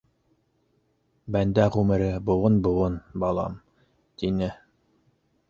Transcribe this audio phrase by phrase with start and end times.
[1.35, 3.61] Бәндә ғүмере быуын-быуын, балам,-
[4.23, 4.51] тине.